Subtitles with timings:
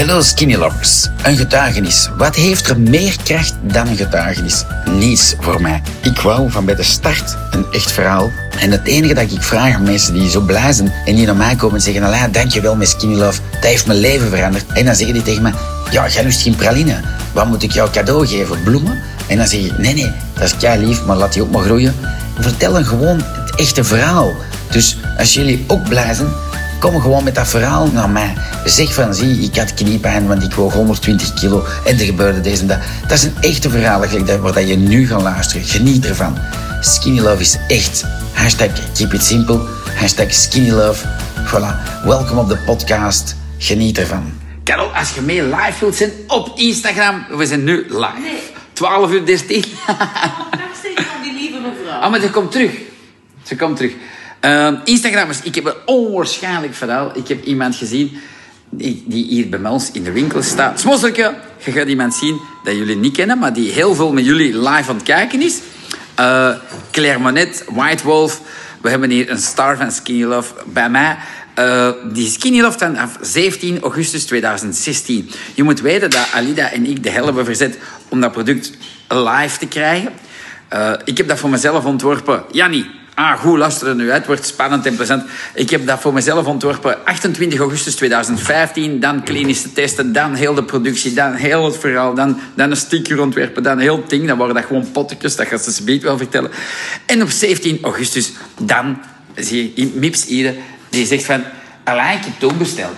[0.00, 1.08] Hello Skinny Lovers.
[1.22, 2.08] Een getuigenis.
[2.16, 4.64] Wat heeft er meer kracht dan een getuigenis?
[4.90, 5.82] Niets voor mij.
[6.02, 8.30] Ik wou van bij de start een echt verhaal.
[8.60, 11.36] En het enige dat ik vraag aan mensen die zo blij zijn en die naar
[11.36, 13.40] mij komen en zeggen, Alain, dankjewel met Skinny Love.
[13.52, 14.66] Dat heeft mijn leven veranderd.
[14.72, 15.52] En dan zeggen die tegen mij,
[15.90, 17.00] ja, jij lust geen praline.
[17.32, 18.62] Wat moet ik jou cadeau geven?
[18.62, 18.98] Bloemen?
[19.26, 21.62] En dan zeg ik, nee, nee, dat is kei lief, maar laat die ook maar
[21.62, 21.94] groeien.
[22.38, 24.34] Vertel dan gewoon het echte verhaal.
[24.70, 26.28] Dus als jullie ook blij zijn,
[26.80, 28.34] Kom gewoon met dat verhaal naar mij.
[28.64, 32.60] Zeg van, zie, ik had kniepijn, want ik woog 120 kilo en er gebeurde deze
[32.60, 32.78] en dat.
[33.02, 34.00] Dat is een echte verhaal
[34.40, 35.66] waar je nu gaat luisteren.
[35.66, 36.38] Geniet ervan.
[36.80, 38.04] Skinny Love is echt.
[38.32, 39.60] Hashtag keep it simple.
[39.94, 41.06] Hashtag skinny love.
[41.46, 42.04] Voilà.
[42.04, 43.36] Welkom op de podcast.
[43.58, 44.32] Geniet ervan.
[44.64, 48.20] Carol, als je mee live wilt zijn op Instagram, we zijn nu live.
[48.22, 48.42] Nee.
[48.72, 49.64] 12 uur 13.
[49.86, 50.00] Dag
[50.82, 52.00] zeg van die lieve mevrouw.
[52.00, 52.72] Ah, maar ze komt terug.
[53.42, 53.92] Ze komt terug.
[54.44, 57.10] Uh, Instagrammers, ik heb een onwaarschijnlijk verhaal.
[57.14, 58.18] Ik heb iemand gezien
[58.70, 60.80] die, die hier bij ons in de winkel staat.
[60.80, 64.58] Smosselke, je gaat iemand zien dat jullie niet kennen, maar die heel veel met jullie
[64.58, 65.58] live aan het kijken is.
[66.20, 66.50] Uh,
[66.90, 68.40] Claire Monet, White Wolf.
[68.80, 71.16] We hebben hier een star van Skinny Love bij mij.
[71.58, 75.30] Uh, die Skinny Love vanaf 17 augustus 2016.
[75.54, 77.78] Je moet weten dat Alida en ik de hel hebben verzet
[78.08, 78.72] om dat product
[79.08, 80.12] live te krijgen.
[80.72, 82.44] Uh, ik heb dat voor mezelf ontworpen.
[82.52, 82.86] Jannie,
[83.20, 84.10] Ah, goed, luisteren nu.
[84.10, 85.24] Het wordt spannend en plezant.
[85.54, 87.04] Ik heb dat voor mezelf ontworpen.
[87.04, 89.00] 28 augustus 2015.
[89.00, 90.12] Dan klinische testen.
[90.12, 91.12] Dan heel de productie.
[91.12, 92.14] Dan heel het verhaal.
[92.14, 93.62] Dan, dan een sticker ontwerpen.
[93.62, 94.26] Dan heel het ding.
[94.26, 95.36] Dan waren dat gewoon pottetjes.
[95.36, 96.50] Dat gaat ze beet wel vertellen.
[97.06, 98.98] En op 17 augustus, dan
[99.34, 100.54] zie je Mips hier.
[100.88, 101.42] Die zegt van...
[101.84, 102.96] Alain, ik heb besteld.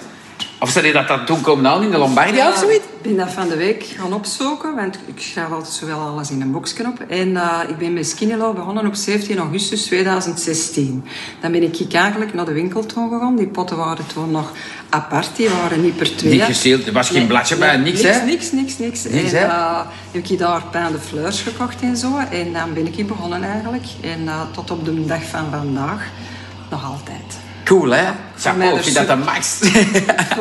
[0.63, 2.85] Of zou je dat dan toen komen aan in de Lombardia of zoiets?
[2.85, 6.41] Ik ben dat van de week gaan opzoeken, want ik schrijf altijd zowel alles in
[6.41, 7.01] een boxje op.
[7.09, 11.05] En uh, ik ben met Skinny Love begonnen op 17 augustus 2016.
[11.41, 13.37] Dan ben ik eigenlijk naar de winkel toe gegaan.
[13.37, 14.53] Die potten waren toen nog
[14.89, 16.33] apart, die waren niet per twee.
[16.33, 18.25] Niet geseeld, er was geen bladje bij, niks, niks hè?
[18.25, 19.05] Niks, niks, niks.
[19.05, 22.19] Niks, en uh, heb ik daar pain de fleurs gekocht en zo.
[22.31, 23.87] En dan ben ik begonnen eigenlijk.
[24.01, 26.07] En uh, tot op de dag van vandaag
[26.71, 27.51] nog altijd.
[27.65, 28.05] Cool, hè?
[28.39, 29.59] Chapeau, ik vind dat de max.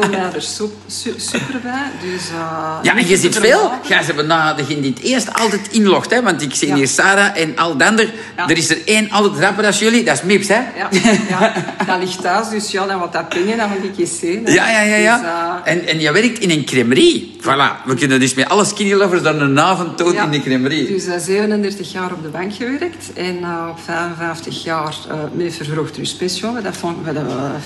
[0.09, 2.11] Mij er su su super bij.
[2.11, 3.71] Dus, uh, Ja, en je ziet veel.
[3.87, 6.21] Ja, ze hebben na degene die het eerst altijd inlogt, hè?
[6.21, 6.75] Want ik zie Ja.
[6.75, 8.09] hier Sarah en al de ander.
[8.37, 8.49] Ja.
[8.49, 10.55] Er is er één altijd rapper als jullie, dat is Mips, hè?
[10.77, 10.89] Ja,
[11.29, 11.53] ja,
[11.85, 14.45] dat ligt thuis, dus ja, dan wat dat pingen, dan moet ik eens zien.
[14.45, 14.51] hè.
[14.53, 14.95] Ja, ja, ja.
[14.95, 15.17] ja.
[15.17, 17.35] Dus, uh, en, en je werkt in een crèmerie.
[17.41, 17.85] Voilà.
[17.85, 20.23] We kunnen dus met alle skinny lovers dan een avond ja.
[20.23, 20.87] in de crèmerie.
[20.87, 23.37] Dus uh, 37 jaar op de bank gewerkt en
[23.69, 24.95] op 55 jaar
[25.33, 26.61] met vervroegd rustpensioen.
[26.63, 27.10] Dat vond ik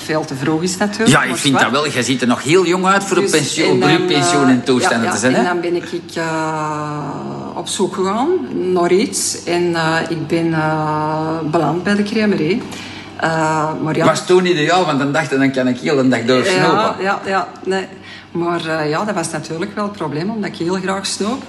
[0.04, 1.10] veel te vroeg is natuurlijk.
[1.10, 1.86] Ja, ik vind dat wel.
[1.86, 4.66] Je ziet er nog heel jong uit voor een Dus- pensioen, en beroepspensioen en eh,
[4.66, 5.36] toestanden ja, te zijn?
[5.36, 5.86] En dan ben ik
[6.18, 7.00] uh,
[7.54, 8.30] op zoek gegaan
[8.74, 12.62] naar iets en uh, ik ben uh, beland bij de crèmerie.
[13.24, 16.08] Uh, maar ja, was toen ideaal, want dan dacht ik, dan kan ik heel de
[16.08, 16.70] dag door snoepen.
[16.70, 17.88] Ja, ja, ja, nee.
[18.32, 21.44] Maar ja, dat was natuurlijk wel het probleem, omdat ik heel graag snoep.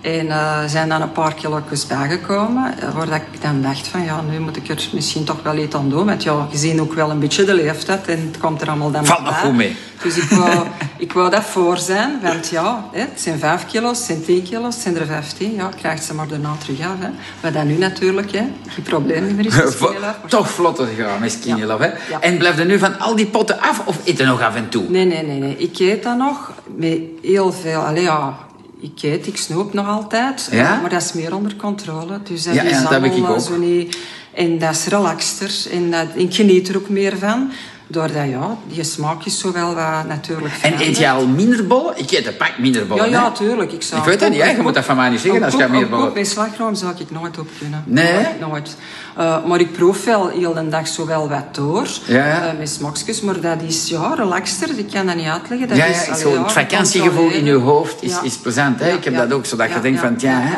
[0.00, 4.38] En uh, zijn dan een paar kilo's bijgekomen, waar ik dan dacht van ja, nu
[4.38, 6.06] moet ik er misschien toch wel iets aan doen.
[6.06, 9.06] Want ja, gezien ook wel een beetje de leeftijd en het komt er allemaal dan
[9.06, 9.76] Valt nog goed mee.
[10.02, 10.66] Dus ik wou,
[10.98, 14.74] ik wou dat voor zijn, want ja, het zijn 5 kilo's, het zijn 10 kilo's,
[14.74, 15.54] het zijn er 15.
[15.54, 16.98] Ja, krijgt ze maar daarna terug af.
[16.98, 17.08] Hè.
[17.42, 19.54] Maar dat nu natuurlijk, hè, geen probleem meer is.
[19.54, 19.78] met
[20.26, 21.64] Toch vlotter gegaan met Skinny.
[21.64, 21.88] Love, hè?
[21.88, 22.20] Ja.
[22.20, 24.68] En blijf er nu van al die potten af of eet er nog af en
[24.68, 24.84] toe?
[24.88, 25.56] Nee, nee, nee, nee.
[25.56, 27.80] Ik eet dat nog met heel veel.
[27.80, 28.36] Allee, ja,
[28.80, 30.48] ik eet, ik snoep nog altijd.
[30.50, 30.80] Ja?
[30.80, 32.20] Maar dat is meer onder controle.
[32.22, 33.40] Dus dat Ja, is ja, dat heb ik allemaal ook.
[33.40, 33.96] Zo niet,
[34.34, 35.52] en dat is relaxter.
[35.72, 37.50] En dat, ik geniet er ook meer van.
[37.90, 41.98] Doordat, ja, die smaak is zo wel wat natuurlijk En eet jij al minder bollen?
[41.98, 43.32] Ik eet een pak minder Ja, bollen, ja, hè?
[43.36, 43.72] tuurlijk.
[43.72, 44.50] Ik, zou Ik weet dat niet, hè?
[44.50, 47.10] Je moet dat van mij niet zeggen als ook- meer bollen- Bij slagroom zou ik
[47.10, 47.82] nooit op kunnen.
[47.86, 48.12] Nee?
[48.12, 48.40] Nooit.
[48.40, 48.76] nooit.
[49.18, 51.86] Uh, maar ik proef wel heel de dag zo wel wat door.
[52.06, 52.52] Ja, ja.
[52.52, 54.68] Uh, met smaakjes, maar dat is ja, relaxter.
[54.78, 55.68] Ik kan dat niet uitleggen.
[55.68, 58.22] Dat Ja, is, ja, ja, vakantiegevoel in je hoofd is, Ja.
[58.22, 58.88] is plezant, hè?
[58.88, 59.20] Ja, ik heb ja.
[59.26, 60.56] dat ook, zodat je Ja, denkt ja, van, ja, hè?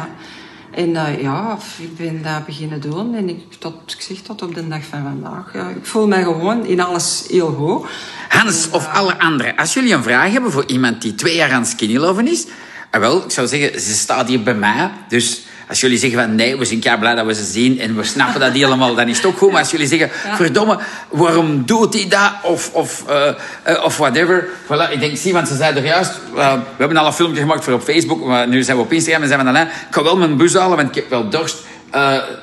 [0.75, 4.55] En uh, ja, ik ben dat beginnen doen en ik, tot, ik zeg tot op
[4.55, 5.55] de dag van vandaag.
[5.77, 7.91] Ik voel mij gewoon in alles heel goed.
[8.28, 11.66] Hans of alle anderen, als jullie een vraag hebben voor iemand die twee jaar aan
[11.66, 12.47] skinny loven is,
[12.91, 14.91] eh, wel, ik zou zeggen, ze staat hier bij mij.
[15.09, 18.04] Dus als jullie zeggen van nee, we zijn blij dat we ze zien en we
[18.04, 19.50] snappen dat helemaal, dan is het ook goed.
[19.50, 20.78] Maar als jullie zeggen, verdomme,
[21.09, 22.30] waarom doet hij dat?
[22.42, 23.28] Of, of, eh,
[23.62, 24.48] eh, of whatever.
[24.64, 27.41] Voilà, ik denk, zie, want ze zeiden er juist, eh, we hebben al een filmpje
[27.41, 29.68] gemaakt voor op Facebook, maar nu zijn we op Instagram en zijn we dan, ik
[29.91, 31.56] ga wel mijn bus halen, want ik heb wel dorst.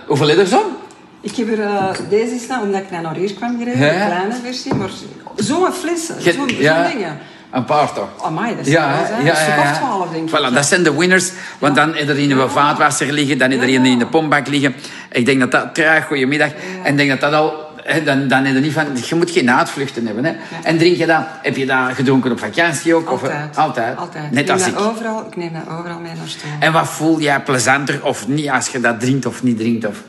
[0.08, 0.80] Hoeveel liter zo?
[1.22, 4.36] Ik heb er, uh, deze is nou, omdat ik naar hier kwam gereden, een kleine
[4.44, 4.90] versie, maar
[5.36, 6.84] zo'n fles, Je- zo'n ja.
[6.84, 7.18] zo'n dingen.
[7.52, 8.10] Een paar toch?
[8.22, 9.74] Amai, dat is Ja, wel, ja, ja, ja.
[9.74, 10.36] 12, denk ik.
[10.36, 11.32] Voilà, dat zijn de winners.
[11.60, 14.48] Want dan is er in de vaatwasser liggen, dan is er Ja, in de pompbak
[14.48, 14.76] liggen.
[15.12, 15.76] Ik denk dat dat...
[15.76, 16.50] Traag, goedemiddag.
[16.84, 17.68] En ik denk dat dat al
[18.06, 18.86] dan, dan heb je niet van...
[19.06, 20.26] Je moet geen uitvluchten hebben.
[20.26, 20.34] Hè.
[20.64, 21.24] En drink je dat...
[21.42, 23.12] Heb je dat gedronken op vakantie ook?
[23.12, 23.58] Of, Altijd.
[23.58, 23.98] altijd.
[23.98, 24.32] Altijd.
[24.32, 24.78] Net ik als neem ik.
[24.78, 26.50] dat overal, ik neem dat overal mee naartoe.
[26.60, 29.86] En wat voel jij plezanter of niet als je dat drinkt of niet drinkt?
[29.88, 30.04] Of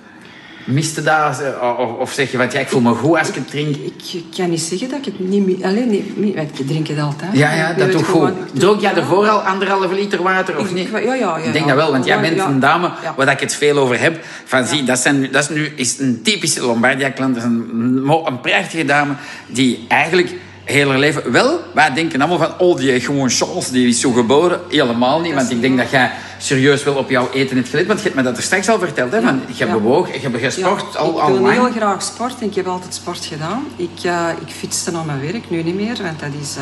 [0.65, 1.41] miste dat?
[1.41, 3.77] eh, Of, of zeg je van, ja, ik voel me goed als ik het drink?
[3.77, 5.67] Ik kan niet zeggen dat ik het niet meer...
[5.67, 7.31] Alleen, niet, niet, want ik drink het altijd.
[7.33, 8.33] Ja, ja, dat doet het goed.
[8.53, 10.89] Dronk jij ervoor al anderhalve liter water of Ik- niet?
[10.93, 11.75] ja, ja, ja, Ik denk ja.
[11.75, 12.47] dat wel, want jij bent ja.
[12.47, 14.25] een dame waar ik het veel over heb.
[14.45, 17.35] Van, zie, dat, zijn, dat is nu is een typische Lombardia-klant.
[17.35, 19.13] Dat is een, een prachtige dame
[19.47, 20.33] die eigenlijk
[20.65, 21.33] heel haar leven...
[21.33, 24.61] Wel, wij denken allemaal van, oh, die heeft gewoon chance, die is zo geboren.
[24.69, 26.11] Helemaal niet, want ik denk dat jij
[26.43, 27.87] serieus wel op jouw eten hebt gelet.
[27.87, 29.21] Want je hebt me dat er straks al verteld, hè?
[29.23, 29.79] Van, je hebt Ja.
[29.79, 31.53] bewogen, je hebt gesport Ja, al, ik al doe lang.
[31.53, 33.65] heel graag sport en ik heb altijd sport gedaan.
[33.77, 36.57] Ik, eh, ik fietste naar mijn werk, nu niet meer, want dat is...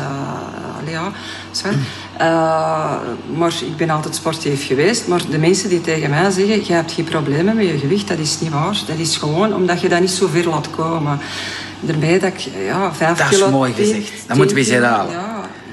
[0.79, 1.11] allee, ja,
[1.51, 1.73] zwaar.
[2.17, 5.07] Eh, maar ik ben altijd sportief geweest.
[5.07, 8.17] Maar de mensen die tegen mij zeggen, je hebt geen problemen met je gewicht, dat
[8.19, 8.77] is niet waar.
[8.87, 11.19] Dat is gewoon omdat je dat niet zo ver laat komen.
[11.79, 13.49] Daarbij dat ik ja, vijf Dat is kilo...
[13.51, 14.11] mooi gezegd.
[14.27, 15.13] Dat moeten we eens kilo, herhalen.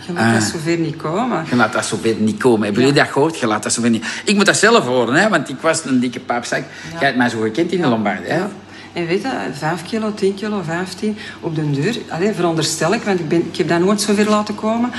[0.06, 0.32] Je Ah.
[0.32, 1.44] dat zo ver niet komen.
[1.50, 2.62] Je laat dat zo ver niet komen.
[2.64, 3.38] Hebben jullie dat gehoord?
[3.38, 4.04] Je laat dat zo ver niet...
[4.24, 5.28] Ik moet dat zelf horen, hè?
[5.28, 6.62] want ik was een dikke paapzak.
[6.90, 8.28] Jij hebt mij zo gekend in de Lombardij.
[8.30, 8.36] hè?
[8.36, 8.48] Ja.
[8.92, 11.96] En weet je, 5 kilo, 10 kilo, 15 op de deur.
[12.08, 14.90] Allee, veronderstel ik, want ik, ben, ik heb dat nooit zo ver laten komen.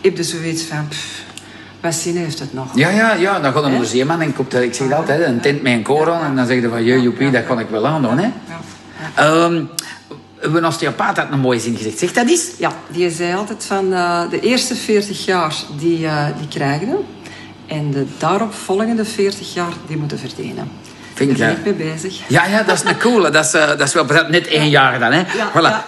[0.00, 1.22] Heb je zoiets van, pff,
[1.80, 2.66] wat zin heeft het nog?
[2.74, 3.40] Ja, ja, ja.
[3.40, 6.22] Dan gaat een museumman en koopt, ik zeg dat altijd, een tent met een koran.
[6.22, 8.18] En dan zeg je van, je joepie, dat kan ik wel aandoen.
[8.18, 8.24] Hè?
[8.24, 8.60] Ja.
[9.14, 9.62] Ehm,
[10.54, 11.98] een osteopaat had een mooie zin gezegd.
[11.98, 12.50] Zeg dat eens.
[12.58, 16.96] Ja, die zei altijd van eh, de eerste 40 jaar die, eh, die krijgen.
[17.66, 20.70] En de daaropvolgende 40 jaar die moeten verdienen.
[21.14, 22.20] Vind ik, Daar ben ik mee bezig.
[22.28, 23.30] Ja, ja, dat is een coole.
[23.30, 25.12] Dat is, eh, dat is wel net één jaar dan.
[25.12, 25.22] Hè?
[25.24, 25.62] voilà.
[25.62, 25.84] ja.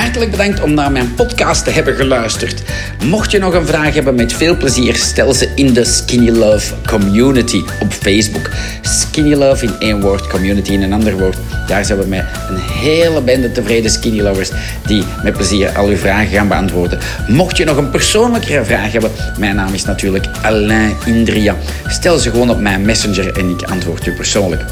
[0.00, 2.62] Hartelijk bedankt om naar mijn podcast te hebben geluisterd.
[3.04, 6.74] Mocht je nog een vraag hebben, met veel plezier stel ze in de Skinny Love
[6.86, 8.50] Community op Facebook.
[8.80, 11.36] Skinny Love in één woord, community in een ander woord.
[11.66, 14.50] Daar zijn we met een hele bende tevreden Skinny Lovers
[14.86, 16.98] die met plezier al uw vragen gaan beantwoorden.
[17.28, 21.56] Mocht je nog een persoonlijkere vraag hebben, mijn naam is natuurlijk Alain Indria.
[21.86, 24.62] Stel ze gewoon op mijn messenger en ik antwoord u persoonlijk.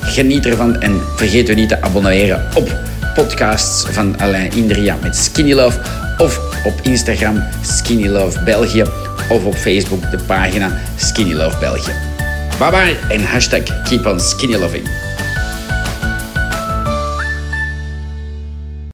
[0.00, 5.52] Geniet ervan en vergeet u niet te abonneren op podcasts van Alain Indria met Skinny
[5.52, 5.78] Love
[6.18, 8.82] of op Instagram Skinny Love België
[9.28, 11.92] of op Facebook de pagina Skinny Love België.
[12.58, 15.03] Bye bye en hashtag keep on skinny.